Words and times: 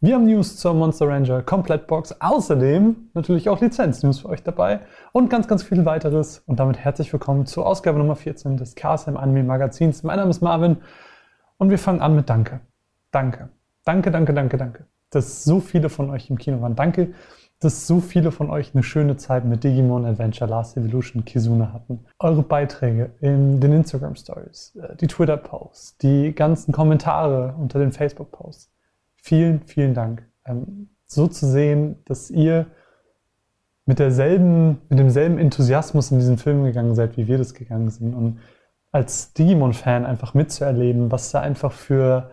Wir 0.00 0.14
haben 0.14 0.26
News 0.26 0.56
zur 0.56 0.74
Monster 0.74 1.08
Ranger 1.08 1.42
Komplettbox, 1.42 2.20
außerdem 2.20 3.10
natürlich 3.14 3.48
auch 3.48 3.60
Lizenz-News 3.60 4.20
für 4.20 4.28
euch 4.28 4.44
dabei 4.44 4.78
und 5.10 5.28
ganz, 5.28 5.48
ganz 5.48 5.64
viel 5.64 5.84
weiteres. 5.86 6.44
Und 6.46 6.60
damit 6.60 6.78
herzlich 6.78 7.12
willkommen 7.12 7.46
zur 7.46 7.66
Ausgabe 7.66 7.98
Nummer 7.98 8.14
14 8.14 8.56
des 8.56 8.76
KSM 8.76 9.16
Anime 9.16 9.42
Magazins. 9.42 10.04
Mein 10.04 10.18
Name 10.18 10.30
ist 10.30 10.40
Marvin 10.40 10.76
und 11.56 11.70
wir 11.70 11.80
fangen 11.80 12.00
an 12.00 12.14
mit 12.14 12.30
Danke. 12.30 12.60
Danke. 13.10 13.48
Danke, 13.84 14.12
danke, 14.12 14.32
danke, 14.32 14.56
danke. 14.56 14.86
Dass 15.10 15.42
so 15.42 15.58
viele 15.58 15.88
von 15.88 16.10
euch 16.10 16.30
im 16.30 16.38
Kino 16.38 16.60
waren. 16.60 16.76
Danke, 16.76 17.14
dass 17.58 17.88
so 17.88 17.98
viele 17.98 18.30
von 18.30 18.50
euch 18.50 18.74
eine 18.74 18.84
schöne 18.84 19.16
Zeit 19.16 19.44
mit 19.46 19.64
Digimon 19.64 20.04
Adventure 20.04 20.48
Last 20.48 20.76
Evolution 20.76 21.24
Kizuna 21.24 21.72
hatten. 21.72 22.04
Eure 22.20 22.44
Beiträge 22.44 23.10
in 23.20 23.58
den 23.58 23.72
Instagram 23.72 24.14
Stories, 24.14 24.76
äh, 24.76 24.94
die 24.94 25.08
Twitter 25.08 25.36
Posts, 25.36 25.98
die 25.98 26.32
ganzen 26.36 26.70
Kommentare 26.70 27.56
unter 27.58 27.80
den 27.80 27.90
Facebook 27.90 28.30
Posts 28.30 28.70
vielen, 29.22 29.62
vielen 29.62 29.94
Dank. 29.94 30.26
Ähm, 30.44 30.90
so 31.06 31.26
zu 31.26 31.46
sehen, 31.46 31.96
dass 32.04 32.30
ihr 32.30 32.66
mit 33.86 33.98
derselben, 33.98 34.82
mit 34.90 34.98
demselben 34.98 35.38
Enthusiasmus 35.38 36.10
in 36.10 36.18
diesen 36.18 36.36
Film 36.36 36.64
gegangen 36.64 36.94
seid, 36.94 37.16
wie 37.16 37.26
wir 37.26 37.38
das 37.38 37.54
gegangen 37.54 37.88
sind. 37.88 38.14
Und 38.14 38.40
als 38.92 39.32
Digimon-Fan 39.32 40.04
einfach 40.04 40.34
mitzuerleben, 40.34 41.10
was 41.10 41.30
da 41.30 41.40
einfach 41.40 41.72
für 41.72 42.30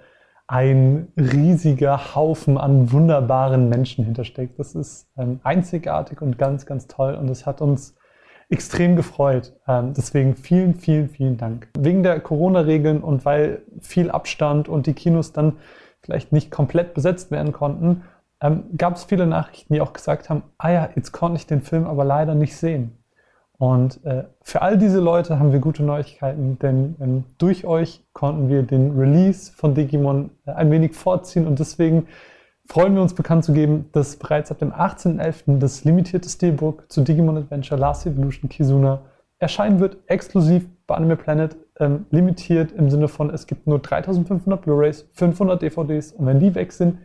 ein 0.47 1.07
riesiger 1.17 2.15
Haufen 2.15 2.57
an 2.57 2.91
wunderbaren 2.91 3.69
Menschen 3.69 4.05
hintersteckt. 4.05 4.59
Das 4.59 4.75
ist 4.75 5.07
ähm, 5.17 5.39
einzigartig 5.43 6.21
und 6.21 6.37
ganz, 6.37 6.65
ganz 6.65 6.87
toll. 6.87 7.15
Und 7.15 7.29
es 7.29 7.45
hat 7.45 7.61
uns 7.61 7.95
extrem 8.49 8.95
gefreut. 8.95 9.53
Ähm, 9.67 9.93
deswegen 9.95 10.35
vielen, 10.35 10.75
vielen, 10.75 11.09
vielen 11.09 11.37
Dank. 11.37 11.67
Wegen 11.77 12.03
der 12.03 12.19
Corona-Regeln 12.19 13.01
und 13.01 13.25
weil 13.25 13.63
viel 13.79 14.11
Abstand 14.11 14.69
und 14.69 14.85
die 14.85 14.93
Kinos 14.93 15.33
dann 15.33 15.53
vielleicht 16.05 16.31
nicht 16.31 16.51
komplett 16.51 16.93
besetzt 16.93 17.31
werden 17.31 17.51
konnten, 17.51 18.03
ähm, 18.41 18.63
gab 18.77 18.95
es 18.95 19.03
viele 19.03 19.27
Nachrichten, 19.27 19.73
die 19.73 19.81
auch 19.81 19.93
gesagt 19.93 20.29
haben, 20.29 20.43
ah 20.57 20.71
ja, 20.71 20.89
jetzt 20.95 21.11
konnte 21.11 21.37
ich 21.37 21.47
den 21.47 21.61
Film 21.61 21.85
aber 21.85 22.05
leider 22.05 22.35
nicht 22.35 22.55
sehen. 22.55 22.97
Und 23.57 24.03
äh, 24.05 24.25
für 24.41 24.61
all 24.61 24.77
diese 24.77 24.99
Leute 24.99 25.39
haben 25.39 25.53
wir 25.53 25.59
gute 25.59 25.83
Neuigkeiten, 25.83 26.59
denn 26.59 26.95
ähm, 26.99 27.23
durch 27.37 27.65
euch 27.65 28.03
konnten 28.11 28.49
wir 28.49 28.63
den 28.63 28.99
Release 28.99 29.51
von 29.53 29.73
Digimon 29.73 30.31
äh, 30.45 30.51
ein 30.51 30.71
wenig 30.71 30.93
vorziehen 30.93 31.47
und 31.47 31.59
deswegen 31.59 32.07
freuen 32.67 32.95
wir 32.95 33.01
uns 33.01 33.13
bekannt 33.13 33.45
zu 33.45 33.53
geben, 33.53 33.89
dass 33.93 34.17
bereits 34.17 34.51
ab 34.51 34.59
dem 34.59 34.73
18.11. 34.73 35.59
das 35.59 35.85
limitierte 35.85 36.27
Steelbook 36.27 36.91
zu 36.91 37.01
Digimon 37.01 37.37
Adventure 37.37 37.79
Last 37.79 38.05
Evolution 38.05 38.49
Kizuna 38.49 39.01
erscheinen 39.39 39.79
wird, 39.79 39.97
exklusiv 40.07 40.67
bei 40.85 40.95
Anime 40.95 41.15
Planet 41.15 41.55
ähm, 41.79 42.05
limitiert 42.11 42.71
im 42.71 42.89
Sinne 42.89 43.07
von, 43.07 43.29
es 43.29 43.47
gibt 43.47 43.67
nur 43.67 43.79
3500 43.79 44.61
Blu-rays, 44.61 45.07
500 45.13 45.61
DVDs 45.61 46.11
und 46.13 46.25
wenn 46.25 46.39
die 46.39 46.55
weg 46.55 46.71
sind, 46.71 46.99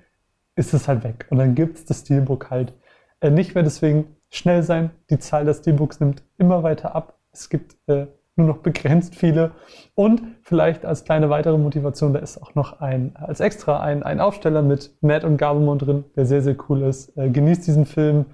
ist 0.57 0.75
es 0.75 0.89
halt 0.89 1.05
weg. 1.05 1.27
Und 1.31 1.39
dann 1.39 1.55
gibt 1.55 1.79
es 1.79 1.85
das 1.85 2.01
Steelbook 2.01 2.51
halt 2.51 2.73
äh, 3.21 3.31
nicht 3.31 3.55
mehr. 3.55 3.65
Deswegen 3.65 4.17
schnell 4.31 4.63
sein. 4.63 4.91
Die 5.11 5.19
Zahl 5.19 5.45
der 5.45 5.55
Steelbooks 5.55 6.01
nimmt 6.01 6.23
immer 6.39 6.63
weiter 6.63 6.95
ab. 6.95 7.19
Es 7.33 7.49
gibt 7.49 7.77
äh, 7.87 8.07
nur 8.37 8.47
noch 8.47 8.59
begrenzt 8.59 9.15
viele. 9.15 9.53
Und 9.95 10.23
vielleicht 10.43 10.85
als 10.85 11.05
kleine 11.05 11.31
weitere 11.31 11.59
Motivation, 11.59 12.13
da 12.13 12.21
ist 12.21 12.43
auch 12.43 12.55
noch 12.55 12.81
ein, 12.81 13.15
als 13.17 13.41
extra 13.41 13.81
ein, 13.81 14.03
ein 14.03 14.21
Aufsteller 14.21 14.63
mit 14.63 14.97
Matt 15.01 15.25
und 15.25 15.37
Gabumon 15.37 15.79
drin, 15.79 16.05
der 16.17 16.27
sehr, 16.27 16.43
sehr 16.43 16.57
cool 16.69 16.83
ist. 16.83 17.17
Äh, 17.17 17.31
genießt 17.31 17.67
diesen 17.67 17.87
Film, 17.87 18.27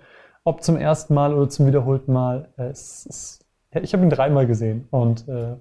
ob 0.45 0.62
zum 0.62 0.77
ersten 0.77 1.15
Mal 1.15 1.34
oder 1.34 1.48
zum 1.48 1.67
wiederholten 1.67 2.12
Mal. 2.12 2.48
Äh, 2.56 2.69
es, 2.69 3.41
ja, 3.73 3.81
ich 3.81 3.93
habe 3.93 4.05
ihn 4.05 4.11
dreimal 4.11 4.47
gesehen 4.47 4.87
und 4.91 5.28
äh, 5.28 5.56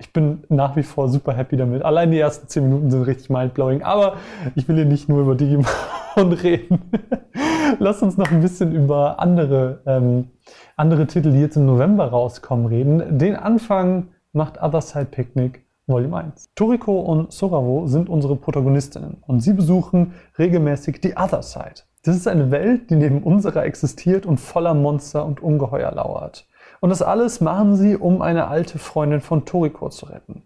ich 0.00 0.12
bin 0.12 0.44
nach 0.48 0.76
wie 0.76 0.82
vor 0.82 1.08
super 1.08 1.34
happy 1.34 1.56
damit. 1.56 1.82
Allein 1.84 2.10
die 2.10 2.18
ersten 2.18 2.48
10 2.48 2.64
Minuten 2.64 2.90
sind 2.90 3.02
richtig 3.02 3.30
mindblowing, 3.30 3.82
aber 3.82 4.16
ich 4.54 4.66
will 4.66 4.76
hier 4.76 4.86
nicht 4.86 5.08
nur 5.08 5.20
über 5.20 5.34
Digimon 5.34 5.66
reden. 6.16 6.90
Lass 7.78 8.02
uns 8.02 8.16
noch 8.16 8.30
ein 8.30 8.40
bisschen 8.40 8.74
über 8.74 9.20
andere, 9.20 9.82
ähm, 9.86 10.28
andere 10.76 11.06
Titel, 11.06 11.30
die 11.30 11.40
jetzt 11.40 11.56
im 11.56 11.66
November 11.66 12.06
rauskommen, 12.06 12.66
reden. 12.66 13.18
Den 13.18 13.36
Anfang 13.36 14.08
macht 14.32 14.60
Other 14.60 14.80
Side 14.80 15.06
Picnic 15.10 15.64
Volume 15.86 16.16
1. 16.16 16.50
Toriko 16.54 17.00
und 17.00 17.32
Soraro 17.32 17.86
sind 17.86 18.08
unsere 18.08 18.36
Protagonistinnen 18.36 19.18
und 19.26 19.40
sie 19.40 19.52
besuchen 19.52 20.14
regelmäßig 20.38 21.00
die 21.00 21.16
Other 21.16 21.42
Side. 21.42 21.82
Das 22.04 22.16
ist 22.16 22.26
eine 22.26 22.50
Welt, 22.50 22.90
die 22.90 22.96
neben 22.96 23.22
unserer 23.22 23.64
existiert 23.64 24.24
und 24.24 24.38
voller 24.38 24.72
Monster 24.72 25.26
und 25.26 25.42
Ungeheuer 25.42 25.92
lauert. 25.92 26.46
Und 26.80 26.90
das 26.90 27.02
alles 27.02 27.40
machen 27.40 27.76
sie, 27.76 27.96
um 27.96 28.22
eine 28.22 28.48
alte 28.48 28.78
Freundin 28.78 29.20
von 29.20 29.44
Toriko 29.44 29.90
zu 29.90 30.06
retten. 30.06 30.42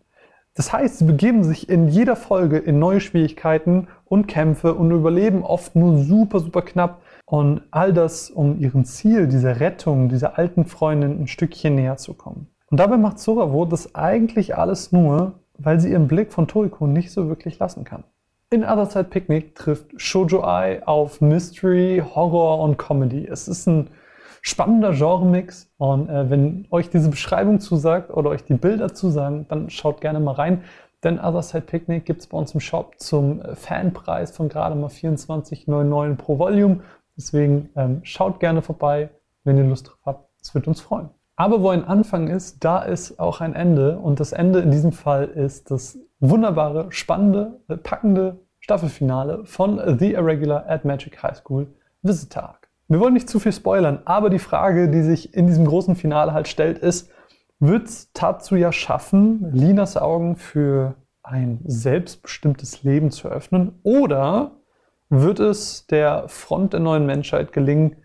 Das 0.55 0.73
heißt, 0.73 0.99
sie 0.99 1.05
begeben 1.05 1.43
sich 1.43 1.69
in 1.69 1.89
jeder 1.89 2.15
Folge 2.15 2.59
in 2.59 2.79
neue 2.79 3.01
Schwierigkeiten 3.01 3.89
und 4.05 4.29
Kämpfe 4.29 4.75
und 4.75 4.91
überleben 4.93 5.43
oft 5.43 5.75
nur 5.75 5.99
super, 5.99 6.39
super 6.41 6.63
knapp. 6.63 7.01
Und 7.27 7.63
all 7.71 7.93
das, 7.93 8.31
um 8.31 8.61
ihrem 8.61 8.85
Ziel, 8.85 9.27
dieser 9.27 9.59
Rettung 9.59 10.09
dieser 10.09 10.39
alten 10.39 10.67
Freundin 10.67 11.23
ein 11.23 11.27
Stückchen 11.27 11.75
näher 11.75 11.97
zu 11.97 12.15
kommen. 12.15 12.49
Und 12.71 12.79
dabei 12.79 12.97
macht 12.97 13.19
Soravo 13.19 13.65
das 13.65 13.95
eigentlich 13.95 14.57
alles 14.57 14.93
nur, 14.93 15.33
weil 15.59 15.81
sie 15.81 15.91
ihren 15.91 16.09
Blick 16.09 16.33
von 16.33 16.47
Toriko 16.47 16.87
nicht 16.87 17.11
so 17.13 17.29
wirklich 17.29 17.59
lassen 17.59 17.85
kann. 17.85 18.05
In 18.51 18.65
Other 18.65 18.87
Side 18.87 19.05
Picnic 19.05 19.55
trifft 19.57 20.01
Shoujo 20.01 20.45
Ai 20.45 20.87
auf 20.87 21.21
Mystery, 21.21 22.03
Horror 22.15 22.61
und 22.61 22.77
Comedy. 22.77 23.27
Es 23.27 23.49
ist 23.49 23.67
ein 23.67 23.89
spannender 24.45 24.93
Genre-Mix. 24.93 25.71
Und 25.79 26.09
äh, 26.09 26.29
wenn 26.29 26.67
euch 26.71 26.91
diese 26.91 27.09
Beschreibung 27.09 27.61
zusagt 27.61 28.11
oder 28.11 28.31
euch 28.31 28.45
die 28.45 28.55
Bilder 28.55 28.93
zusagen, 28.93 29.47
dann 29.49 29.71
schaut 29.71 30.03
gerne 30.03 30.21
mal 30.21 30.33
rein. 30.33 30.63
Denn 31.03 31.19
Other 31.19 31.43
Side 31.43 31.63
Picnic 31.63 32.05
gibt 32.05 32.21
es 32.21 32.27
bei 32.27 32.37
uns 32.37 32.53
im 32.53 32.61
Shop 32.61 32.95
zum 32.99 33.41
äh, 33.41 33.57
Fanpreis 33.57 34.37
von 34.37 34.51
gerade 34.51 34.75
mal 34.75 34.89
24,99 34.89 36.17
pro 36.17 36.39
Volume. 36.39 36.81
Deswegen 37.17 37.71
ähm, 37.75 38.01
schaut 38.03 38.39
gerne 38.39 38.61
vorbei, 38.61 39.09
wenn 39.45 39.57
ihr 39.57 39.65
Lust 39.65 39.89
drauf 39.89 39.99
habt. 40.05 40.29
Es 40.43 40.55
wird 40.55 40.69
uns 40.69 40.81
freuen. 40.83 41.09
Aber 41.37 41.63
wo 41.63 41.71
ein 41.71 41.85
Anfang 41.85 42.29
ist, 42.29 42.63
da 42.65 42.83
ist 42.83 43.19
auch 43.19 43.41
ein 43.41 43.55
Ende. 43.55 43.99
Und 43.99 44.21
das 44.21 44.33
Ende 44.33 44.61
in 44.61 44.71
diesem 44.71 44.93
Fall 44.93 45.25
ist 45.25 45.71
das 45.71 45.99
wunderbare, 46.21 46.93
spannende, 46.93 47.61
äh, 47.69 47.79
packende 47.79 48.41
Staffelfinale 48.61 49.47
von 49.47 49.99
The 49.99 50.13
Irregular 50.13 50.67
at 50.69 50.85
Magic 50.85 51.23
High 51.23 51.37
School 51.37 51.67
Visitor 52.03 52.59
wir 52.89 53.01
wollen 53.01 53.15
nicht 53.15 53.29
zu 53.29 53.41
viel 53.41 53.53
spoilern, 53.53 54.01
aber 54.05 54.31
die 54.31 54.39
Frage, 54.39 54.89
die 54.89 55.03
sich 55.03 55.35
in 55.35 55.47
diesem 55.47 55.67
großen 55.67 55.97
Finale 55.97 56.33
halt 56.33 56.49
stellt, 56.49 56.79
ist, 56.79 57.11
wird 57.59 58.15
Tatsuya 58.15 58.73
schaffen, 58.73 59.51
Linas 59.53 59.97
Augen 59.97 60.37
für 60.37 60.95
ein 61.23 61.61
selbstbestimmtes 61.65 62.83
Leben 62.83 63.11
zu 63.11 63.29
öffnen? 63.29 63.79
Oder 63.83 64.53
wird 65.09 65.41
es 65.41 65.87
der 65.87 66.29
Front 66.29 66.75
der 66.75 66.81
neuen 66.81 67.07
Menschheit 67.07 67.53
gelingen, 67.53 67.97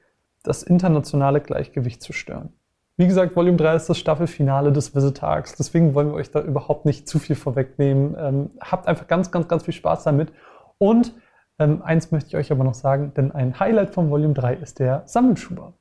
das 0.43 0.63
internationale 0.63 1.41
Gleichgewicht 1.41 2.01
zu 2.01 2.13
stören? 2.13 2.53
Wie 2.95 3.07
gesagt, 3.07 3.35
Volume 3.35 3.57
3 3.57 3.75
ist 3.75 3.89
das 3.89 3.97
Staffelfinale 3.97 4.71
des 4.71 4.93
Visitags, 4.93 5.55
deswegen 5.55 5.93
wollen 5.93 6.09
wir 6.09 6.15
euch 6.15 6.31
da 6.31 6.41
überhaupt 6.41 6.85
nicht 6.85 7.07
zu 7.07 7.17
viel 7.19 7.35
vorwegnehmen. 7.35 8.15
Ähm, 8.19 8.49
habt 8.59 8.87
einfach 8.87 9.07
ganz, 9.07 9.31
ganz, 9.31 9.47
ganz 9.47 9.63
viel 9.63 9.73
Spaß 9.73 10.03
damit 10.03 10.33
und 10.77 11.13
ähm, 11.59 11.81
eins 11.81 12.11
möchte 12.11 12.29
ich 12.29 12.35
euch 12.35 12.51
aber 12.51 12.63
noch 12.63 12.73
sagen, 12.73 13.13
denn 13.15 13.31
ein 13.31 13.59
Highlight 13.59 13.91
von 13.91 14.09
Volume 14.09 14.33
3 14.33 14.55
ist 14.55 14.79
der 14.79 15.03
Sammelschuber. 15.05 15.73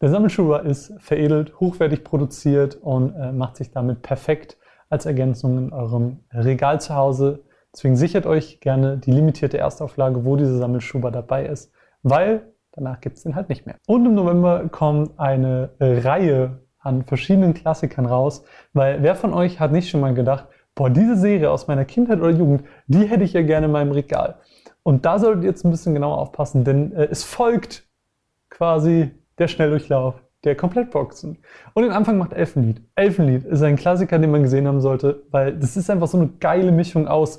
Der 0.00 0.10
Sammelschuber 0.10 0.62
ist 0.62 0.94
veredelt, 0.98 1.58
hochwertig 1.60 2.04
produziert 2.04 2.76
und 2.76 3.14
äh, 3.14 3.32
macht 3.32 3.56
sich 3.56 3.70
damit 3.70 4.02
perfekt 4.02 4.56
als 4.90 5.06
Ergänzung 5.06 5.58
in 5.58 5.72
eurem 5.72 6.18
Regal 6.32 6.80
zu 6.80 6.94
Hause. 6.94 7.40
Deswegen 7.74 7.96
sichert 7.96 8.26
euch 8.26 8.60
gerne 8.60 8.98
die 8.98 9.12
limitierte 9.12 9.58
Erstauflage, 9.58 10.24
wo 10.24 10.36
dieser 10.36 10.58
Sammelschuber 10.58 11.10
dabei 11.10 11.46
ist, 11.46 11.72
weil 12.02 12.42
danach 12.72 13.00
gibt 13.00 13.16
es 13.16 13.22
den 13.22 13.34
halt 13.34 13.48
nicht 13.48 13.64
mehr. 13.64 13.76
Und 13.86 14.04
im 14.04 14.14
November 14.14 14.68
kommt 14.68 15.18
eine 15.18 15.70
Reihe 15.80 16.60
an 16.78 17.04
verschiedenen 17.04 17.54
Klassikern 17.54 18.06
raus, 18.06 18.44
weil 18.72 19.02
wer 19.02 19.14
von 19.14 19.32
euch 19.32 19.60
hat 19.60 19.72
nicht 19.72 19.88
schon 19.88 20.00
mal 20.00 20.14
gedacht, 20.14 20.46
boah, 20.74 20.90
diese 20.90 21.16
Serie 21.16 21.50
aus 21.50 21.68
meiner 21.68 21.84
Kindheit 21.84 22.18
oder 22.18 22.30
Jugend, 22.30 22.64
die 22.86 23.06
hätte 23.06 23.24
ich 23.24 23.32
ja 23.32 23.42
gerne 23.42 23.66
in 23.66 23.72
meinem 23.72 23.92
Regal. 23.92 24.36
Und 24.82 25.04
da 25.04 25.18
solltet 25.18 25.44
ihr 25.44 25.50
jetzt 25.50 25.64
ein 25.64 25.70
bisschen 25.70 25.94
genauer 25.94 26.18
aufpassen, 26.18 26.64
denn 26.64 26.92
äh, 26.92 27.08
es 27.10 27.24
folgt 27.24 27.84
quasi 28.50 29.10
der 29.38 29.48
Schnelldurchlauf 29.48 30.14
der 30.44 30.56
Komplettboxen. 30.56 31.38
Und 31.74 31.82
den 31.82 31.92
Anfang 31.92 32.18
macht 32.18 32.32
Elfenlied. 32.32 32.82
Elfenlied 32.96 33.44
ist 33.44 33.62
ein 33.62 33.76
Klassiker, 33.76 34.18
den 34.18 34.30
man 34.30 34.42
gesehen 34.42 34.66
haben 34.66 34.80
sollte, 34.80 35.22
weil 35.30 35.56
das 35.56 35.76
ist 35.76 35.88
einfach 35.88 36.08
so 36.08 36.18
eine 36.18 36.28
geile 36.40 36.72
Mischung 36.72 37.06
aus. 37.06 37.38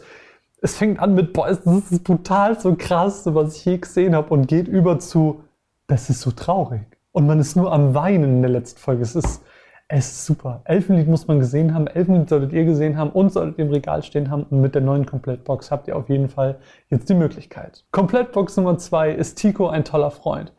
Es 0.61 0.77
fängt 0.77 0.99
an 0.99 1.13
mit, 1.13 1.33
boah, 1.33 1.47
das 1.47 1.65
ist 1.65 1.91
das 1.91 1.99
brutal 1.99 2.59
so 2.59 2.75
krass, 2.75 3.23
was 3.25 3.57
ich 3.57 3.65
je 3.65 3.77
gesehen 3.77 4.15
habe 4.15 4.33
und 4.33 4.47
geht 4.47 4.69
über 4.69 4.99
zu, 4.99 5.43
das 5.87 6.09
ist 6.09 6.21
so 6.21 6.31
traurig. 6.31 6.81
Und 7.11 7.27
man 7.27 7.39
ist 7.39 7.55
nur 7.55 7.73
am 7.73 7.93
Weinen 7.93 8.37
in 8.37 8.41
der 8.41 8.51
letzten 8.51 8.79
Folge. 8.79 9.03
Es 9.03 9.15
ist, 9.15 9.43
es 9.87 10.07
ist 10.07 10.25
super. 10.25 10.61
Elfenlied 10.65 11.07
muss 11.07 11.27
man 11.27 11.39
gesehen 11.39 11.73
haben. 11.73 11.87
Elfenlied 11.87 12.29
solltet 12.29 12.53
ihr 12.53 12.65
gesehen 12.65 12.97
haben 12.97 13.11
und 13.11 13.31
solltet 13.31 13.59
ihr 13.59 13.65
im 13.65 13.71
Regal 13.71 14.01
stehen 14.03 14.29
haben. 14.29 14.43
Und 14.43 14.61
mit 14.61 14.75
der 14.75 14.81
neuen 14.81 15.05
Komplettbox 15.05 15.71
habt 15.71 15.87
ihr 15.87 15.95
auf 15.95 16.09
jeden 16.09 16.29
Fall 16.29 16.57
jetzt 16.89 17.09
die 17.09 17.13
Möglichkeit. 17.13 17.85
Komplettbox 17.91 18.57
Nummer 18.57 18.77
zwei 18.77 19.11
ist 19.11 19.35
Tico 19.35 19.67
ein 19.67 19.83
toller 19.83 20.11
Freund. 20.11 20.53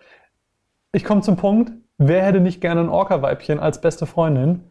Ich 0.92 1.04
komme 1.04 1.22
zum 1.22 1.36
Punkt. 1.36 1.72
Wer 1.98 2.24
hätte 2.24 2.40
nicht 2.40 2.60
gerne 2.60 2.82
ein 2.82 2.88
Orca-Weibchen 2.88 3.60
als 3.60 3.80
beste 3.80 4.06
Freundin? 4.06 4.62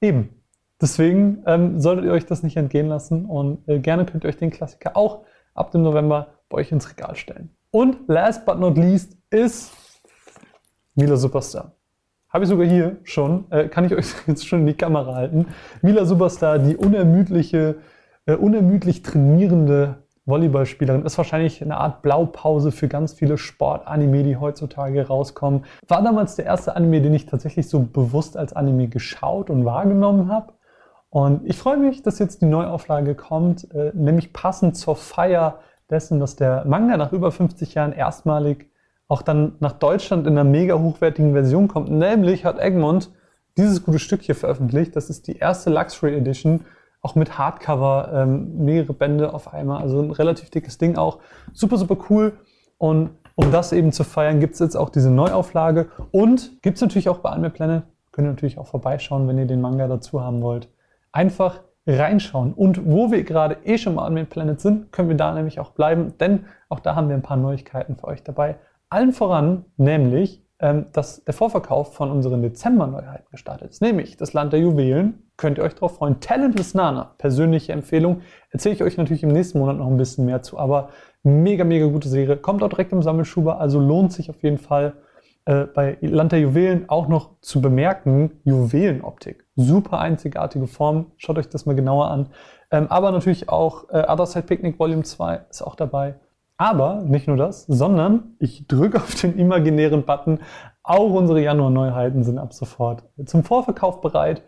Eben. 0.00 0.40
Deswegen 0.80 1.42
ähm, 1.46 1.80
solltet 1.80 2.04
ihr 2.06 2.12
euch 2.12 2.26
das 2.26 2.42
nicht 2.42 2.56
entgehen 2.56 2.88
lassen 2.88 3.26
und 3.26 3.68
äh, 3.68 3.78
gerne 3.78 4.06
könnt 4.06 4.24
ihr 4.24 4.28
euch 4.28 4.38
den 4.38 4.50
Klassiker 4.50 4.96
auch 4.96 5.24
ab 5.54 5.70
dem 5.72 5.82
November 5.82 6.28
bei 6.48 6.58
euch 6.58 6.72
ins 6.72 6.88
Regal 6.90 7.16
stellen. 7.16 7.54
Und 7.70 8.08
last 8.08 8.46
but 8.46 8.58
not 8.58 8.78
least 8.78 9.16
ist 9.30 9.72
Mila 10.94 11.16
Superstar. 11.16 11.72
Habe 12.32 12.44
ich 12.44 12.50
sogar 12.50 12.66
hier 12.66 12.96
schon, 13.02 13.50
äh, 13.50 13.66
kann 13.66 13.84
ich 13.84 13.94
euch 13.94 14.14
jetzt 14.26 14.46
schon 14.46 14.60
in 14.60 14.66
die 14.66 14.74
Kamera 14.74 15.14
halten. 15.14 15.46
Mila 15.82 16.04
Superstar, 16.04 16.60
die 16.60 16.76
unermüdliche, 16.76 17.76
äh, 18.26 18.34
unermüdlich 18.34 19.02
trainierende 19.02 20.04
Volleyballspielerin, 20.26 21.04
ist 21.04 21.18
wahrscheinlich 21.18 21.60
eine 21.60 21.76
Art 21.76 22.02
Blaupause 22.02 22.70
für 22.70 22.86
ganz 22.86 23.14
viele 23.14 23.36
Sportanime, 23.36 24.22
die 24.22 24.36
heutzutage 24.36 25.08
rauskommen. 25.08 25.64
War 25.88 26.02
damals 26.02 26.36
der 26.36 26.44
erste 26.44 26.76
Anime, 26.76 27.02
den 27.02 27.14
ich 27.14 27.26
tatsächlich 27.26 27.68
so 27.68 27.80
bewusst 27.80 28.36
als 28.36 28.52
Anime 28.52 28.86
geschaut 28.86 29.50
und 29.50 29.64
wahrgenommen 29.64 30.30
habe. 30.30 30.52
Und 31.08 31.44
ich 31.44 31.58
freue 31.58 31.78
mich, 31.78 32.02
dass 32.02 32.20
jetzt 32.20 32.42
die 32.42 32.46
Neuauflage 32.46 33.16
kommt, 33.16 33.68
äh, 33.74 33.90
nämlich 33.92 34.32
passend 34.32 34.76
zur 34.76 34.94
Feier 34.94 35.58
dessen, 35.90 36.20
dass 36.20 36.36
der 36.36 36.64
Manga 36.64 36.96
nach 36.96 37.12
über 37.12 37.32
50 37.32 37.74
Jahren 37.74 37.92
erstmalig 37.92 38.69
auch 39.10 39.22
dann 39.22 39.56
nach 39.58 39.72
Deutschland 39.72 40.26
in 40.28 40.38
einer 40.38 40.48
mega 40.48 40.78
hochwertigen 40.78 41.32
Version 41.32 41.66
kommt. 41.66 41.90
Nämlich 41.90 42.44
hat 42.44 42.60
Egmont 42.60 43.10
dieses 43.58 43.82
gute 43.82 43.98
Stück 43.98 44.22
hier 44.22 44.36
veröffentlicht. 44.36 44.94
Das 44.94 45.10
ist 45.10 45.26
die 45.26 45.36
erste 45.36 45.68
Luxury 45.68 46.16
Edition, 46.16 46.64
auch 47.02 47.16
mit 47.16 47.36
Hardcover, 47.36 48.12
ähm, 48.14 48.64
mehrere 48.64 48.92
Bände 48.92 49.34
auf 49.34 49.52
einmal. 49.52 49.82
Also 49.82 50.00
ein 50.00 50.12
relativ 50.12 50.50
dickes 50.50 50.78
Ding 50.78 50.96
auch. 50.96 51.18
Super, 51.52 51.76
super 51.76 51.96
cool. 52.08 52.34
Und 52.78 53.10
um 53.34 53.50
das 53.50 53.72
eben 53.72 53.90
zu 53.90 54.04
feiern, 54.04 54.38
gibt 54.38 54.54
es 54.54 54.60
jetzt 54.60 54.76
auch 54.76 54.90
diese 54.90 55.10
Neuauflage. 55.10 55.88
Und 56.12 56.62
gibt 56.62 56.76
es 56.76 56.80
natürlich 56.80 57.08
auch 57.08 57.18
bei 57.18 57.30
Anime 57.30 57.50
Planet. 57.50 57.82
Könnt 58.12 58.28
ihr 58.28 58.30
natürlich 58.30 58.58
auch 58.58 58.68
vorbeischauen, 58.68 59.26
wenn 59.26 59.38
ihr 59.38 59.46
den 59.46 59.60
Manga 59.60 59.88
dazu 59.88 60.22
haben 60.22 60.40
wollt. 60.40 60.68
Einfach 61.10 61.62
reinschauen. 61.84 62.52
Und 62.52 62.86
wo 62.86 63.10
wir 63.10 63.24
gerade 63.24 63.56
eh 63.64 63.76
schon 63.76 63.96
mal 63.96 64.06
an 64.06 64.26
Planet 64.26 64.60
sind, 64.60 64.92
können 64.92 65.08
wir 65.08 65.16
da 65.16 65.34
nämlich 65.34 65.58
auch 65.58 65.72
bleiben, 65.72 66.14
denn 66.18 66.44
auch 66.68 66.78
da 66.78 66.94
haben 66.94 67.08
wir 67.08 67.16
ein 67.16 67.22
paar 67.22 67.36
Neuigkeiten 67.36 67.96
für 67.96 68.06
euch 68.06 68.22
dabei. 68.22 68.56
Allen 68.90 69.12
voran 69.12 69.64
nämlich, 69.76 70.44
ähm, 70.58 70.86
dass 70.92 71.24
der 71.24 71.32
Vorverkauf 71.32 71.94
von 71.94 72.10
unseren 72.10 72.42
Dezember-Neuheiten 72.42 73.30
gestartet 73.30 73.70
ist, 73.70 73.80
nämlich 73.80 74.16
das 74.16 74.32
Land 74.32 74.52
der 74.52 74.60
Juwelen. 74.60 75.22
Könnt 75.36 75.58
ihr 75.58 75.64
euch 75.64 75.74
darauf 75.74 75.96
freuen. 75.96 76.20
Talentless 76.20 76.74
Nana, 76.74 77.14
persönliche 77.16 77.72
Empfehlung. 77.72 78.20
Erzähle 78.50 78.74
ich 78.74 78.82
euch 78.82 78.96
natürlich 78.98 79.22
im 79.22 79.30
nächsten 79.30 79.58
Monat 79.58 79.78
noch 79.78 79.86
ein 79.86 79.96
bisschen 79.96 80.26
mehr 80.26 80.42
zu, 80.42 80.58
aber 80.58 80.90
mega, 81.22 81.64
mega 81.64 81.86
gute 81.86 82.08
Serie. 82.08 82.36
Kommt 82.36 82.62
auch 82.62 82.68
direkt 82.68 82.92
im 82.92 83.02
Sammelschuber, 83.02 83.60
also 83.60 83.78
lohnt 83.78 84.12
sich 84.12 84.28
auf 84.28 84.42
jeden 84.42 84.58
Fall. 84.58 84.94
Äh, 85.46 85.66
bei 85.66 85.96
Land 86.00 86.32
der 86.32 86.40
Juwelen 86.40 86.88
auch 86.88 87.08
noch 87.08 87.40
zu 87.40 87.62
bemerken, 87.62 88.40
Juwelenoptik. 88.44 89.46
Super 89.56 90.00
einzigartige 90.00 90.66
Form. 90.66 91.12
Schaut 91.16 91.38
euch 91.38 91.48
das 91.48 91.64
mal 91.64 91.74
genauer 91.74 92.10
an. 92.10 92.28
Ähm, 92.70 92.88
aber 92.88 93.10
natürlich 93.12 93.48
auch 93.48 93.88
äh, 93.90 94.04
Other 94.06 94.26
Side 94.26 94.46
Picnic 94.46 94.78
Volume 94.78 95.04
2 95.04 95.40
ist 95.48 95.62
auch 95.62 95.76
dabei. 95.76 96.16
Aber 96.60 97.00
nicht 97.06 97.26
nur 97.26 97.38
das, 97.38 97.64
sondern 97.68 98.34
ich 98.38 98.66
drücke 98.68 98.98
auf 98.98 99.14
den 99.14 99.38
imaginären 99.38 100.04
Button. 100.04 100.40
Auch 100.82 101.10
unsere 101.10 101.40
Januar-Neuheiten 101.40 102.22
sind 102.22 102.36
ab 102.36 102.52
sofort 102.52 103.02
zum 103.24 103.44
Vorverkauf 103.44 104.02
bereit. 104.02 104.42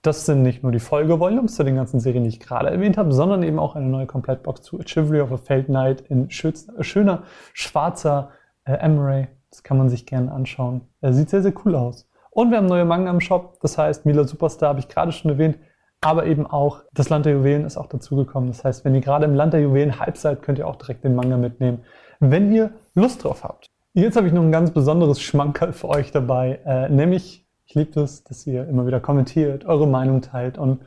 Das 0.00 0.26
sind 0.26 0.42
nicht 0.42 0.62
nur 0.62 0.70
die 0.70 0.78
Folge-Volumes 0.78 1.56
zu 1.56 1.64
den 1.64 1.74
ganzen 1.74 1.98
Serien, 1.98 2.22
die 2.22 2.28
ich 2.28 2.38
gerade 2.38 2.70
erwähnt 2.70 2.96
habe, 2.96 3.12
sondern 3.12 3.42
eben 3.42 3.58
auch 3.58 3.74
eine 3.74 3.86
neue 3.86 4.06
Komplettbox 4.06 4.62
zu 4.62 4.78
Chivalry 4.78 5.20
of 5.20 5.32
a 5.32 5.38
Failed 5.38 5.66
Knight 5.66 6.02
in 6.02 6.30
schöner, 6.30 7.24
schwarzer 7.52 8.30
äh, 8.64 8.74
Emery. 8.74 9.26
Das 9.50 9.64
kann 9.64 9.76
man 9.76 9.88
sich 9.88 10.06
gerne 10.06 10.30
anschauen. 10.30 10.82
Er 11.00 11.14
sieht 11.14 11.30
sehr, 11.30 11.42
sehr 11.42 11.54
cool 11.64 11.74
aus. 11.74 12.08
Und 12.30 12.52
wir 12.52 12.58
haben 12.58 12.66
neue 12.66 12.84
Manga 12.84 13.10
im 13.10 13.20
Shop. 13.20 13.58
Das 13.60 13.76
heißt, 13.76 14.06
Mila 14.06 14.22
Superstar 14.22 14.68
habe 14.68 14.78
ich 14.78 14.86
gerade 14.86 15.10
schon 15.10 15.32
erwähnt 15.32 15.58
aber 16.06 16.26
eben 16.26 16.46
auch 16.46 16.82
das 16.94 17.08
Land 17.08 17.26
der 17.26 17.32
Juwelen 17.32 17.64
ist 17.64 17.76
auch 17.76 17.88
dazugekommen. 17.88 18.48
Das 18.48 18.62
heißt, 18.62 18.84
wenn 18.84 18.94
ihr 18.94 19.00
gerade 19.00 19.24
im 19.24 19.34
Land 19.34 19.54
der 19.54 19.60
Juwelen 19.60 19.98
halb 19.98 20.16
seid, 20.16 20.40
könnt 20.40 20.56
ihr 20.56 20.68
auch 20.68 20.76
direkt 20.76 21.02
den 21.02 21.16
Manga 21.16 21.36
mitnehmen, 21.36 21.80
wenn 22.20 22.52
ihr 22.52 22.70
Lust 22.94 23.24
drauf 23.24 23.42
habt. 23.42 23.66
Jetzt 23.92 24.16
habe 24.16 24.28
ich 24.28 24.32
noch 24.32 24.42
ein 24.42 24.52
ganz 24.52 24.70
besonderes 24.70 25.20
Schmankerl 25.20 25.72
für 25.72 25.88
euch 25.88 26.12
dabei, 26.12 26.60
äh, 26.64 26.88
nämlich, 26.88 27.44
ich 27.64 27.74
liebe 27.74 28.00
es, 28.00 28.22
dass 28.22 28.46
ihr 28.46 28.68
immer 28.68 28.86
wieder 28.86 29.00
kommentiert, 29.00 29.64
eure 29.64 29.88
Meinung 29.88 30.20
teilt 30.20 30.58
und 30.58 30.78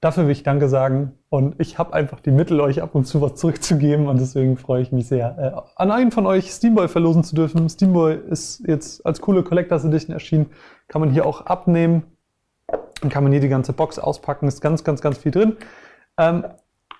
dafür 0.00 0.24
will 0.24 0.32
ich 0.32 0.42
Danke 0.42 0.68
sagen 0.68 1.12
und 1.28 1.54
ich 1.60 1.78
habe 1.78 1.94
einfach 1.94 2.18
die 2.18 2.32
Mittel, 2.32 2.60
euch 2.60 2.82
ab 2.82 2.96
und 2.96 3.04
zu 3.04 3.20
was 3.20 3.36
zurückzugeben 3.36 4.08
und 4.08 4.18
deswegen 4.18 4.56
freue 4.56 4.82
ich 4.82 4.90
mich 4.90 5.06
sehr, 5.06 5.38
äh, 5.38 5.80
an 5.80 5.92
einen 5.92 6.10
von 6.10 6.26
euch 6.26 6.50
Steamboy 6.50 6.88
verlosen 6.88 7.22
zu 7.22 7.36
dürfen. 7.36 7.68
Steamboy 7.68 8.18
ist 8.28 8.66
jetzt 8.66 9.06
als 9.06 9.20
coole 9.20 9.44
Collectors 9.44 9.84
Edition 9.84 10.12
erschienen, 10.12 10.46
kann 10.88 11.00
man 11.00 11.10
hier 11.10 11.24
auch 11.24 11.46
abnehmen 11.46 12.02
dann 13.00 13.10
kann 13.10 13.22
man 13.22 13.32
hier 13.32 13.40
die 13.40 13.48
ganze 13.48 13.72
Box 13.72 13.98
auspacken, 13.98 14.46
ist 14.48 14.60
ganz, 14.60 14.84
ganz, 14.84 15.00
ganz 15.00 15.18
viel 15.18 15.32
drin. 15.32 15.56
Ähm, 16.18 16.44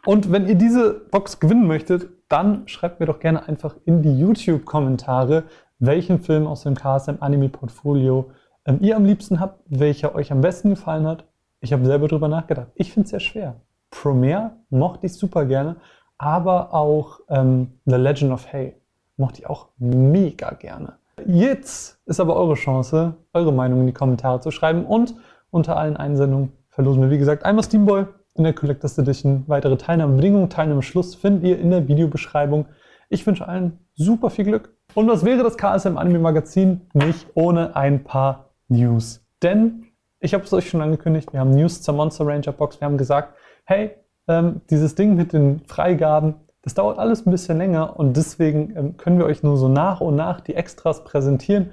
und 0.07 0.33
wenn 0.33 0.47
ihr 0.49 0.55
diese 0.55 0.95
Box 0.95 1.41
gewinnen 1.41 1.67
möchtet, 1.67 2.09
dann 2.29 2.67
schreibt 2.69 3.01
mir 3.01 3.07
doch 3.07 3.19
gerne 3.19 3.47
einfach 3.47 3.77
in 3.85 4.03
die 4.03 4.19
YouTube-Kommentare, 4.19 5.45
welchen 5.79 6.21
Film 6.21 6.47
aus 6.47 6.63
dem 6.63 6.75
KSM 6.75 7.17
Anime 7.21 7.49
Portfolio 7.49 8.31
ähm, 8.65 8.79
ihr 8.81 8.97
am 8.97 9.05
liebsten 9.05 9.41
habt, 9.41 9.61
welcher 9.67 10.15
euch 10.15 10.33
am 10.33 10.41
besten 10.41 10.71
gefallen 10.71 11.07
hat. 11.07 11.25
Ich 11.61 11.73
habe 11.73 11.85
selber 11.85 12.09
drüber 12.09 12.29
nachgedacht. 12.29 12.69
Ich 12.75 12.93
finde 12.93 13.05
es 13.05 13.11
sehr 13.11 13.21
schwer. 13.21 13.57
Promare 13.91 14.53
mochte 14.71 15.07
ich 15.07 15.15
super 15.15 15.45
gerne, 15.45 15.77
aber 16.17 16.73
auch 16.73 17.21
ähm, 17.29 17.73
The 17.85 17.97
Legend 17.97 18.33
of 18.33 18.51
Hay 18.53 18.75
mochte 19.17 19.41
ich 19.41 19.51
auch 19.51 19.69
mega 19.79 20.53
gerne. 20.55 20.95
Jetzt 21.27 22.01
ist 22.07 22.21
aber 22.21 22.37
eure 22.37 22.55
Chance, 22.55 23.15
eure 23.35 23.53
Meinung 23.53 23.81
in 23.81 23.87
die 23.87 23.93
Kommentare 23.93 24.41
zu 24.41 24.51
schreiben 24.51 24.87
und 24.87 25.15
unter 25.51 25.77
allen 25.77 25.97
Einsendungen 25.97 26.53
verlosen 26.69 27.03
wir, 27.03 27.11
wie 27.11 27.19
gesagt, 27.19 27.45
einmal 27.45 27.65
Steamboy 27.65 28.07
in 28.35 28.45
der 28.45 28.53
Collectors 28.53 28.97
Edition. 28.99 29.45
Weitere 29.47 29.77
Teilnahmebedingungen, 29.77 30.49
Teilnahmeschluss 30.49 31.15
findet 31.15 31.45
ihr 31.45 31.59
in 31.59 31.71
der 31.71 31.89
Videobeschreibung. 31.89 32.67
Ich 33.09 33.27
wünsche 33.27 33.47
allen 33.47 33.79
super 33.95 34.31
viel 34.31 34.45
Glück. 34.45 34.75
Und 34.95 35.09
was 35.09 35.25
wäre 35.25 35.43
das 35.43 35.57
KSM 35.57 35.99
Anime 35.99 36.21
Magazin 36.21 36.83
nicht 36.95 37.27
ohne 37.35 37.77
ein 37.77 38.05
paar 38.05 38.51
News? 38.69 39.25
Denn 39.43 39.87
ich 40.21 40.35
habe 40.35 40.45
es 40.45 40.53
euch 40.53 40.69
schon 40.69 40.83
angekündigt, 40.83 41.33
wir 41.33 41.41
haben 41.41 41.51
News 41.51 41.83
zur 41.83 41.95
Monster 41.95 42.27
Ranger 42.27 42.53
Box. 42.53 42.81
Wir 42.81 42.87
haben 42.87 42.99
gesagt, 42.99 43.35
hey, 43.65 43.93
ähm, 44.29 44.61
dieses 44.71 44.95
Ding 44.95 45.17
mit 45.17 45.33
den 45.33 45.61
Freigaben, 45.67 46.35
das 46.63 46.75
dauert 46.75 46.99
alles 46.99 47.27
ein 47.27 47.31
bisschen 47.31 47.59
länger 47.59 47.99
und 47.99 48.17
deswegen 48.17 48.77
ähm, 48.77 48.97
können 48.97 49.19
wir 49.19 49.27
euch 49.27 49.43
nur 49.43 49.57
so 49.57 49.69
nach 49.69 50.01
und 50.01 50.17
nach 50.17 50.41
die 50.41 50.55
Extras 50.55 51.05
präsentieren. 51.05 51.73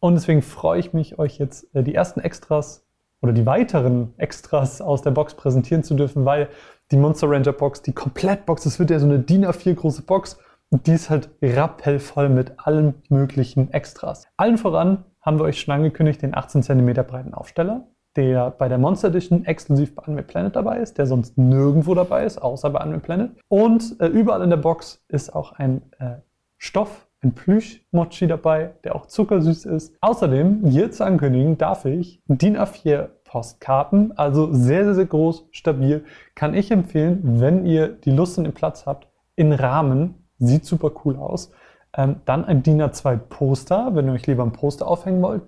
Und 0.00 0.14
deswegen 0.14 0.42
freue 0.42 0.80
ich 0.80 0.92
mich, 0.92 1.18
euch 1.18 1.38
jetzt 1.38 1.74
äh, 1.74 1.82
die 1.82 1.94
ersten 1.94 2.20
Extras 2.20 2.83
oder 3.24 3.32
die 3.32 3.46
weiteren 3.46 4.12
Extras 4.18 4.82
aus 4.82 5.00
der 5.00 5.10
Box 5.10 5.32
präsentieren 5.32 5.82
zu 5.82 5.94
dürfen, 5.94 6.26
weil 6.26 6.50
die 6.90 6.98
Monster 6.98 7.30
Ranger 7.30 7.54
Box, 7.54 7.80
die 7.80 7.94
Komplettbox, 7.94 8.64
das 8.64 8.78
wird 8.78 8.90
ja 8.90 8.98
so 8.98 9.06
eine 9.06 9.18
DIN 9.18 9.46
A4 9.46 9.74
große 9.74 10.02
Box 10.02 10.38
und 10.68 10.86
die 10.86 10.92
ist 10.92 11.08
halt 11.08 11.30
rappellvoll 11.42 12.28
mit 12.28 12.52
allen 12.58 12.96
möglichen 13.08 13.72
Extras. 13.72 14.26
Allen 14.36 14.58
voran 14.58 15.06
haben 15.22 15.38
wir 15.38 15.44
euch 15.44 15.58
schon 15.58 15.72
angekündigt 15.72 16.20
den 16.20 16.36
18 16.36 16.62
cm 16.62 16.92
breiten 17.06 17.32
Aufsteller, 17.32 17.86
der 18.14 18.50
bei 18.50 18.68
der 18.68 18.76
Monster 18.76 19.08
Edition 19.08 19.46
exklusiv 19.46 19.94
bei 19.94 20.02
Anime 20.02 20.22
Planet 20.22 20.54
dabei 20.54 20.80
ist, 20.80 20.98
der 20.98 21.06
sonst 21.06 21.38
nirgendwo 21.38 21.94
dabei 21.94 22.26
ist, 22.26 22.36
außer 22.36 22.68
bei 22.68 22.80
Anime 22.80 23.00
Planet. 23.00 23.30
Und 23.48 23.98
äh, 24.00 24.06
überall 24.06 24.42
in 24.42 24.50
der 24.50 24.58
Box 24.58 25.02
ist 25.08 25.34
auch 25.34 25.52
ein 25.52 25.80
äh, 25.98 26.16
Stoff, 26.58 27.08
ein 27.24 27.34
Plüsch-Mochi 27.34 28.26
dabei, 28.26 28.74
der 28.84 28.94
auch 28.94 29.06
zuckersüß 29.06 29.64
ist. 29.66 29.94
Außerdem, 30.00 30.66
hier 30.66 30.90
zu 30.90 31.04
ankündigen, 31.04 31.58
darf 31.58 31.84
ich 31.84 32.22
DIN 32.26 32.56
A4 32.56 33.08
Postkarten, 33.24 34.16
also 34.16 34.52
sehr, 34.52 34.84
sehr, 34.84 34.94
sehr 34.94 35.06
groß, 35.06 35.48
stabil. 35.50 36.04
Kann 36.34 36.54
ich 36.54 36.70
empfehlen, 36.70 37.40
wenn 37.40 37.66
ihr 37.66 37.88
die 37.88 38.12
Lust 38.12 38.38
und 38.38 38.44
den 38.44 38.52
Platz 38.52 38.86
habt, 38.86 39.08
in 39.36 39.52
Rahmen, 39.52 40.26
sieht 40.38 40.64
super 40.64 40.92
cool 41.04 41.16
aus. 41.16 41.50
Ähm, 41.96 42.16
dann 42.24 42.44
ein 42.44 42.62
DIN 42.62 42.80
A2 42.80 43.16
Poster, 43.16 43.94
wenn 43.94 44.06
ihr 44.06 44.12
euch 44.12 44.26
lieber 44.26 44.44
ein 44.44 44.52
Poster 44.52 44.86
aufhängen 44.86 45.22
wollt. 45.22 45.42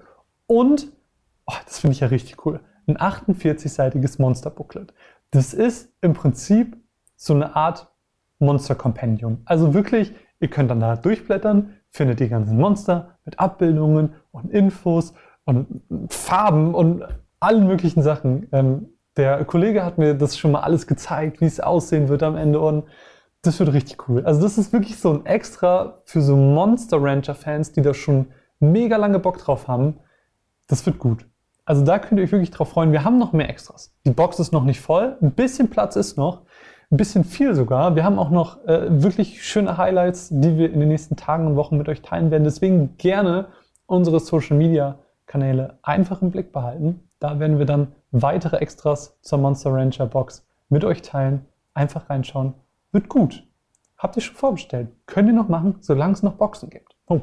Und, 0.46 0.88
oh, 1.46 1.54
das 1.64 1.78
finde 1.78 1.92
ich 1.92 2.00
ja 2.00 2.08
richtig 2.08 2.44
cool, 2.44 2.60
ein 2.88 2.96
48-seitiges 2.96 4.20
Monster 4.20 4.50
Booklet. 4.50 4.92
Das 5.30 5.54
ist 5.54 5.92
im 6.00 6.12
Prinzip 6.12 6.76
so 7.16 7.34
eine 7.34 7.56
Art 7.56 7.92
Monster 8.38 8.74
Compendium. 8.74 9.42
Also 9.44 9.74
wirklich, 9.74 10.14
ihr 10.40 10.48
könnt 10.48 10.70
dann 10.70 10.80
da 10.80 10.96
durchblättern, 10.96 11.74
findet 11.90 12.20
die 12.20 12.28
ganzen 12.28 12.56
Monster 12.56 13.18
mit 13.24 13.38
Abbildungen 13.38 14.14
und 14.32 14.50
Infos 14.50 15.14
und 15.44 15.82
Farben 16.08 16.74
und 16.74 17.04
allen 17.40 17.66
möglichen 17.66 18.02
Sachen. 18.02 18.48
Ähm, 18.52 18.88
der 19.16 19.44
Kollege 19.44 19.84
hat 19.84 19.98
mir 19.98 20.14
das 20.14 20.36
schon 20.36 20.52
mal 20.52 20.60
alles 20.60 20.86
gezeigt, 20.86 21.40
wie 21.40 21.46
es 21.46 21.60
aussehen 21.60 22.08
wird 22.08 22.22
am 22.22 22.36
Ende 22.36 22.60
und 22.60 22.84
das 23.42 23.58
wird 23.60 23.72
richtig 23.72 24.08
cool. 24.08 24.24
Also 24.24 24.42
das 24.42 24.58
ist 24.58 24.72
wirklich 24.72 24.98
so 24.98 25.12
ein 25.12 25.26
Extra 25.26 26.02
für 26.04 26.20
so 26.20 26.36
Monster 26.36 26.98
Rancher 27.00 27.34
Fans, 27.34 27.72
die 27.72 27.82
da 27.82 27.94
schon 27.94 28.26
mega 28.60 28.96
lange 28.96 29.18
Bock 29.18 29.38
drauf 29.38 29.68
haben. 29.68 30.00
Das 30.66 30.84
wird 30.84 30.98
gut. 30.98 31.26
Also 31.64 31.84
da 31.84 31.98
könnt 31.98 32.20
ihr 32.20 32.24
euch 32.24 32.32
wirklich 32.32 32.50
drauf 32.50 32.70
freuen. 32.70 32.92
Wir 32.92 33.04
haben 33.04 33.18
noch 33.18 33.32
mehr 33.32 33.48
Extras. 33.48 33.94
Die 34.04 34.10
Box 34.10 34.38
ist 34.38 34.52
noch 34.52 34.64
nicht 34.64 34.80
voll. 34.80 35.16
Ein 35.20 35.32
bisschen 35.32 35.68
Platz 35.70 35.96
ist 35.96 36.16
noch. 36.16 36.42
Ein 36.90 36.98
bisschen 36.98 37.24
viel 37.24 37.54
sogar. 37.54 37.96
Wir 37.96 38.04
haben 38.04 38.18
auch 38.18 38.30
noch 38.30 38.64
äh, 38.64 39.02
wirklich 39.02 39.42
schöne 39.42 39.76
Highlights, 39.76 40.28
die 40.30 40.56
wir 40.56 40.72
in 40.72 40.78
den 40.78 40.88
nächsten 40.88 41.16
Tagen 41.16 41.46
und 41.46 41.56
Wochen 41.56 41.76
mit 41.76 41.88
euch 41.88 42.00
teilen 42.00 42.30
werden. 42.30 42.44
Deswegen 42.44 42.96
gerne 42.96 43.48
unsere 43.86 44.20
Social 44.20 44.56
Media 44.56 44.98
Kanäle 45.26 45.78
einfach 45.82 46.22
im 46.22 46.30
Blick 46.30 46.52
behalten. 46.52 47.00
Da 47.18 47.40
werden 47.40 47.58
wir 47.58 47.66
dann 47.66 47.88
weitere 48.12 48.58
Extras 48.58 49.18
zur 49.20 49.38
Monster 49.38 49.72
Rancher 49.72 50.06
Box 50.06 50.46
mit 50.68 50.84
euch 50.84 51.02
teilen. 51.02 51.44
Einfach 51.74 52.08
reinschauen. 52.08 52.54
Wird 52.92 53.08
gut. 53.08 53.44
habt 53.98 54.14
ihr 54.16 54.22
schon 54.22 54.36
vorbestellt. 54.36 54.88
Könnt 55.06 55.28
ihr 55.28 55.34
noch 55.34 55.48
machen, 55.48 55.76
solange 55.80 56.12
es 56.12 56.22
noch 56.22 56.34
Boxen 56.34 56.70
gibt. 56.70 56.94
Oh, 57.06 57.20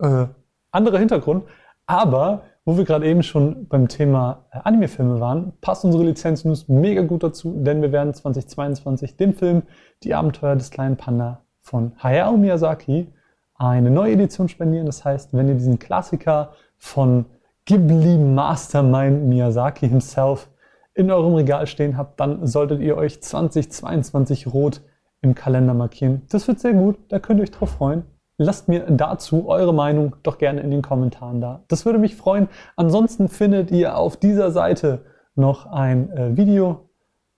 äh, 0.00 0.26
anderer 0.70 0.98
Hintergrund. 0.98 1.44
Aber 1.86 2.42
wo 2.68 2.76
wir 2.76 2.84
gerade 2.84 3.06
eben 3.06 3.22
schon 3.22 3.66
beim 3.66 3.88
Thema 3.88 4.44
äh, 4.50 4.58
Anime-Filme 4.62 5.20
waren, 5.20 5.54
passt 5.62 5.86
unsere 5.86 6.04
Lizenz-News 6.04 6.68
mega 6.68 7.00
gut 7.00 7.22
dazu, 7.22 7.54
denn 7.56 7.80
wir 7.80 7.92
werden 7.92 8.12
2022 8.12 9.16
dem 9.16 9.32
Film 9.32 9.62
Die 10.02 10.14
Abenteuer 10.14 10.54
des 10.54 10.70
kleinen 10.70 10.98
Panda 10.98 11.46
von 11.60 11.92
Hayao 12.02 12.36
Miyazaki 12.36 13.10
eine 13.54 13.90
neue 13.90 14.12
Edition 14.12 14.50
spendieren. 14.50 14.84
Das 14.84 15.02
heißt, 15.02 15.32
wenn 15.32 15.48
ihr 15.48 15.54
diesen 15.54 15.78
Klassiker 15.78 16.52
von 16.76 17.24
Ghibli 17.64 18.18
Mastermind 18.18 19.24
Miyazaki 19.24 19.88
himself 19.88 20.50
in 20.92 21.10
eurem 21.10 21.36
Regal 21.36 21.66
stehen 21.66 21.96
habt, 21.96 22.20
dann 22.20 22.46
solltet 22.46 22.82
ihr 22.82 22.98
euch 22.98 23.22
2022 23.22 24.46
rot 24.46 24.82
im 25.22 25.34
Kalender 25.34 25.72
markieren. 25.72 26.20
Das 26.28 26.46
wird 26.46 26.60
sehr 26.60 26.74
gut, 26.74 26.98
da 27.08 27.18
könnt 27.18 27.40
ihr 27.40 27.44
euch 27.44 27.50
drauf 27.50 27.70
freuen. 27.70 28.02
Lasst 28.40 28.68
mir 28.68 28.86
dazu 28.88 29.48
eure 29.48 29.74
Meinung 29.74 30.14
doch 30.22 30.38
gerne 30.38 30.60
in 30.60 30.70
den 30.70 30.80
Kommentaren 30.80 31.40
da. 31.40 31.64
Das 31.66 31.84
würde 31.84 31.98
mich 31.98 32.14
freuen. 32.14 32.48
Ansonsten 32.76 33.28
findet 33.28 33.72
ihr 33.72 33.96
auf 33.96 34.16
dieser 34.16 34.52
Seite 34.52 35.04
noch 35.34 35.66
ein 35.66 36.10
äh, 36.12 36.36
Video, 36.36 36.88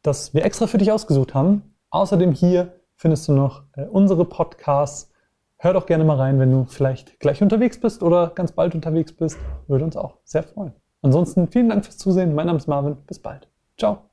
das 0.02 0.34
wir 0.34 0.44
extra 0.44 0.66
für 0.66 0.78
dich 0.78 0.92
ausgesucht 0.92 1.34
haben. 1.34 1.74
Außerdem 1.88 2.32
hier 2.32 2.72
findest 2.96 3.26
du 3.28 3.32
noch 3.32 3.62
äh, 3.76 3.84
unsere 3.86 4.26
Podcasts. 4.26 5.10
Hör 5.56 5.72
doch 5.72 5.86
gerne 5.86 6.04
mal 6.04 6.16
rein, 6.16 6.38
wenn 6.38 6.50
du 6.50 6.66
vielleicht 6.66 7.18
gleich 7.18 7.42
unterwegs 7.42 7.80
bist 7.80 8.02
oder 8.02 8.32
ganz 8.34 8.52
bald 8.52 8.74
unterwegs 8.74 9.12
bist. 9.12 9.38
Würde 9.68 9.86
uns 9.86 9.96
auch 9.96 10.18
sehr 10.24 10.42
freuen. 10.42 10.74
Ansonsten 11.00 11.48
vielen 11.48 11.70
Dank 11.70 11.84
fürs 11.84 11.96
Zusehen. 11.96 12.34
Mein 12.34 12.46
Name 12.46 12.58
ist 12.58 12.66
Marvin. 12.66 12.96
Bis 13.06 13.18
bald. 13.18 13.48
Ciao. 13.78 14.09